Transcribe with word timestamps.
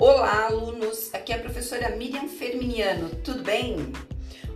Olá, 0.00 0.46
alunos! 0.46 1.12
Aqui 1.12 1.32
é 1.32 1.34
a 1.34 1.40
professora 1.40 1.96
Miriam 1.96 2.28
Ferminiano, 2.28 3.08
tudo 3.16 3.42
bem? 3.42 3.92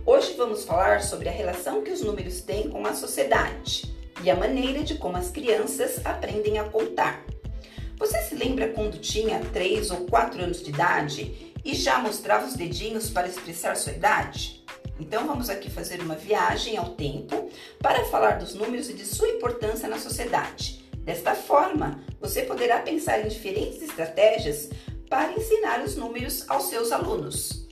Hoje 0.05 0.35
vamos 0.37 0.63
falar 0.63 1.01
sobre 1.01 1.27
a 1.27 1.33
relação 1.33 1.83
que 1.83 1.91
os 1.91 1.99
números 1.99 2.39
têm 2.39 2.69
com 2.69 2.87
a 2.87 2.93
sociedade 2.93 3.93
e 4.23 4.29
a 4.29 4.37
maneira 4.37 4.85
de 4.85 4.95
como 4.95 5.17
as 5.17 5.29
crianças 5.29 5.99
aprendem 6.05 6.59
a 6.59 6.63
contar. 6.63 7.25
Você 7.97 8.21
se 8.21 8.35
lembra 8.35 8.69
quando 8.69 9.01
tinha 9.01 9.41
3 9.51 9.91
ou 9.91 10.05
4 10.05 10.41
anos 10.41 10.63
de 10.63 10.69
idade 10.69 11.53
e 11.65 11.75
já 11.75 11.99
mostrava 11.99 12.47
os 12.47 12.53
dedinhos 12.53 13.09
para 13.09 13.27
expressar 13.27 13.75
sua 13.75 13.91
idade? 13.91 14.63
Então 14.97 15.27
vamos 15.27 15.49
aqui 15.49 15.69
fazer 15.69 15.99
uma 15.99 16.15
viagem 16.15 16.77
ao 16.77 16.91
tempo 16.91 17.49
para 17.81 18.05
falar 18.05 18.39
dos 18.39 18.53
números 18.53 18.89
e 18.89 18.93
de 18.93 19.05
sua 19.05 19.27
importância 19.27 19.89
na 19.89 19.99
sociedade. 19.99 20.81
Desta 20.99 21.35
forma, 21.35 21.99
você 22.21 22.43
poderá 22.43 22.79
pensar 22.79 23.19
em 23.19 23.27
diferentes 23.27 23.81
estratégias 23.81 24.69
para 25.13 25.33
ensinar 25.33 25.83
os 25.83 25.95
números 25.95 26.43
aos 26.49 26.69
seus 26.69 26.91
alunos. 26.91 27.67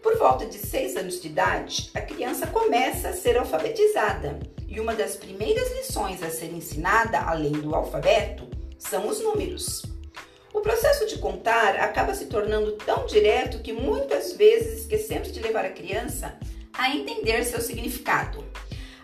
Por 0.00 0.16
volta 0.16 0.46
de 0.46 0.58
6 0.58 0.96
anos 0.96 1.20
de 1.20 1.26
idade, 1.26 1.90
a 1.92 2.00
criança 2.00 2.46
começa 2.46 3.08
a 3.08 3.12
ser 3.12 3.36
alfabetizada 3.36 4.38
e 4.68 4.78
uma 4.78 4.94
das 4.94 5.16
primeiras 5.16 5.72
lições 5.72 6.22
a 6.22 6.30
ser 6.30 6.52
ensinada, 6.52 7.18
além 7.18 7.50
do 7.50 7.74
alfabeto, 7.74 8.48
são 8.78 9.08
os 9.08 9.18
números. 9.18 9.82
O 10.52 10.60
processo 10.60 11.04
de 11.08 11.18
contar 11.18 11.80
acaba 11.80 12.14
se 12.14 12.26
tornando 12.26 12.70
tão 12.76 13.06
direto 13.06 13.58
que 13.58 13.72
muitas 13.72 14.34
vezes 14.34 14.82
esquecemos 14.82 15.32
de 15.32 15.40
levar 15.40 15.64
a 15.64 15.72
criança 15.72 16.38
a 16.72 16.94
entender 16.94 17.42
seu 17.42 17.60
significado. 17.60 18.44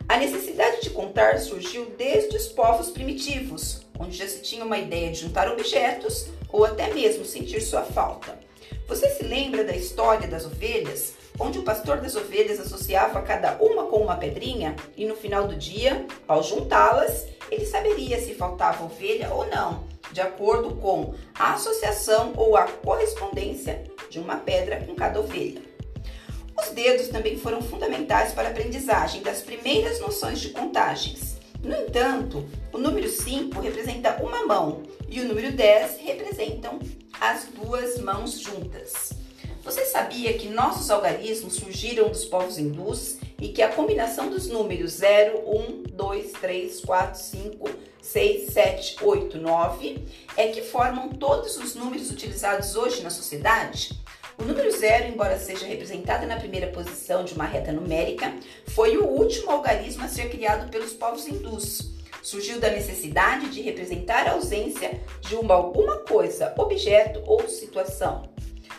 A 0.09 0.17
necessidade 0.17 0.83
de 0.83 0.91
contar 0.91 1.41
surgiu 1.41 1.87
desde 1.98 2.37
os 2.37 2.47
povos 2.47 2.89
primitivos, 2.91 3.81
onde 4.01 4.17
já 4.17 4.27
se 4.27 4.41
tinha 4.41 4.65
uma 4.65 4.79
ideia 4.79 5.13
de 5.13 5.21
juntar 5.21 5.47
objetos 5.53 6.29
ou 6.48 6.65
até 6.65 6.93
mesmo 6.93 7.25
sentir 7.25 7.61
sua 7.61 7.83
falta. 7.83 8.41
Você 8.89 9.09
se 9.11 9.23
lembra 9.23 9.62
da 9.62 9.77
história 9.77 10.27
das 10.27 10.47
ovelhas, 10.47 11.15
onde 11.39 11.59
o 11.59 11.62
pastor 11.62 11.98
das 11.98 12.17
ovelhas 12.17 12.59
associava 12.59 13.23
cada 13.23 13.57
uma 13.61 13.84
com 13.84 13.98
uma 13.98 14.17
pedrinha 14.17 14.75
e 14.97 15.05
no 15.05 15.15
final 15.15 15.47
do 15.47 15.55
dia, 15.55 16.07
ao 16.27 16.42
juntá-las, 16.42 17.27
ele 17.51 17.67
saberia 17.67 18.20
se 18.20 18.34
faltava 18.34 18.84
ovelha 18.84 19.33
ou 19.33 19.47
não, 19.47 19.84
de 20.12 20.20
acordo 20.20 20.75
com 20.77 21.14
a 21.35 21.55
associação 21.55 22.33
ou 22.37 22.57
a 22.57 22.64
correspondência 22.64 23.85
de 24.09 24.19
uma 24.19 24.37
pedra 24.37 24.83
com 24.85 24.95
cada 24.95 25.20
ovelha. 25.20 25.62
Os 26.59 26.70
dedos 26.70 27.09
também 27.09 27.39
foram 27.39 27.62
fundamentais 27.62 28.33
para 28.33 28.48
a 28.48 28.51
aprendizagem 28.51 29.23
das 29.23 29.41
primeiras 29.41 30.01
noções 30.01 30.41
de 30.41 30.51
contagens. 30.51 31.39
No 31.62 31.77
entanto, 31.77 32.48
o 32.72 32.78
número 32.78 33.08
5 33.08 33.61
representa 33.61 34.22
uma 34.22 34.47
mão 34.47 34.83
e 35.08 35.20
o 35.20 35.28
número 35.28 35.53
10 35.53 35.98
representam 35.98 36.78
as 37.20 37.48
duas 37.55 37.98
mãos 37.98 38.41
juntas. 38.41 39.12
Você 39.62 39.84
sabia 39.84 40.33
que 40.39 40.48
nossos 40.48 40.91
algarismos 40.91 41.56
surgiram 41.56 42.08
dos 42.08 42.25
povos 42.25 42.56
hindus 42.56 43.19
e 43.39 43.48
que 43.48 43.61
a 43.61 43.69
combinação 43.69 44.30
dos 44.30 44.48
números 44.48 44.92
0, 44.92 45.42
1, 45.47 45.83
2, 45.92 46.33
3, 46.33 46.80
4, 46.80 47.20
5, 47.20 47.70
6, 48.00 48.52
7, 48.52 48.97
8, 49.02 49.39
9 49.39 50.05
é 50.39 50.48
que 50.48 50.62
formam 50.62 51.11
todos 51.11 51.58
os 51.58 51.74
números 51.74 52.11
utilizados 52.11 52.74
hoje 52.74 53.02
na 53.02 53.11
sociedade? 53.11 54.00
O 54.41 54.44
número 54.44 54.70
zero, 54.70 55.06
embora 55.06 55.38
seja 55.38 55.66
representado 55.66 56.27
na 56.27 56.36
primeira 56.36 56.69
posição 56.69 57.24
de 57.24 57.34
uma 57.34 57.44
reta 57.44 57.70
numérica, 57.72 58.34
foi 58.69 58.96
o 58.96 59.05
último 59.05 59.50
algarismo 59.50 60.02
a 60.02 60.08
ser 60.08 60.30
criado 60.30 60.70
pelos 60.70 60.94
povos 60.94 61.28
hindus. 61.28 61.91
Surgiu 62.22 62.58
da 62.58 62.70
necessidade 62.70 63.50
de 63.50 63.61
representar 63.61 64.27
a 64.27 64.33
ausência 64.33 64.98
de 65.20 65.34
uma 65.34 65.52
alguma 65.52 65.98
coisa, 65.98 66.55
objeto 66.56 67.22
ou 67.27 67.46
situação. 67.50 68.30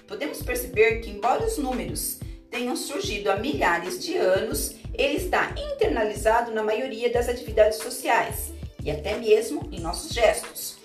Podemos 0.07 0.41
perceber 0.41 0.99
que, 1.01 1.11
embora 1.11 1.45
os 1.45 1.59
números 1.59 2.19
tenham 2.49 2.75
surgido 2.75 3.29
há 3.29 3.35
milhares 3.35 4.03
de 4.03 4.17
anos, 4.17 4.75
ele 4.95 5.17
está 5.17 5.53
internalizado 5.55 6.51
na 6.51 6.63
maioria 6.63 7.11
das 7.11 7.29
atividades 7.29 7.77
sociais 7.77 8.51
e 8.83 8.89
até 8.89 9.15
mesmo 9.15 9.69
em 9.71 9.79
nossos 9.79 10.11
gestos. 10.11 10.80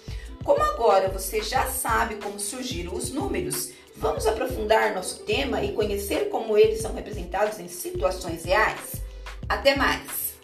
Como 0.47 0.63
agora 0.63 1.11
você 1.11 1.43
já 1.43 1.67
sabe 1.67 2.15
como 2.17 2.41
surgiram 2.41 2.95
os 2.95 3.11
números, 3.11 3.73
Vamos 3.99 4.27
aprofundar 4.27 4.95
nosso 4.95 5.21
tema 5.21 5.63
e 5.63 5.73
conhecer 5.73 6.29
como 6.29 6.57
eles 6.59 6.83
são 6.83 6.93
representados 6.93 7.59
em 7.59 7.67
situações 7.67 8.45
reais? 8.45 9.03
Até 9.49 9.75
mais! 9.75 10.36